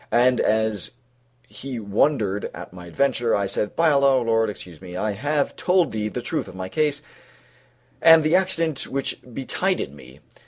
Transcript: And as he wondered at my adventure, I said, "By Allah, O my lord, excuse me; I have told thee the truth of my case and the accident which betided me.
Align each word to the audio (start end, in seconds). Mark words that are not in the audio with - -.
And 0.11 0.39
as 0.41 0.89
he 1.47 1.79
wondered 1.79 2.49
at 2.55 2.73
my 2.73 2.87
adventure, 2.87 3.35
I 3.35 3.45
said, 3.45 3.75
"By 3.75 3.91
Allah, 3.91 4.15
O 4.15 4.21
my 4.23 4.31
lord, 4.31 4.49
excuse 4.49 4.81
me; 4.81 4.97
I 4.97 5.11
have 5.11 5.55
told 5.55 5.91
thee 5.91 6.07
the 6.07 6.23
truth 6.23 6.47
of 6.47 6.55
my 6.55 6.69
case 6.69 7.03
and 8.01 8.23
the 8.23 8.35
accident 8.35 8.87
which 8.87 9.21
betided 9.31 9.93
me. 9.93 10.19